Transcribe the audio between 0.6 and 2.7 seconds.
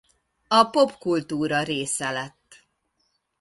popkultúra része lett.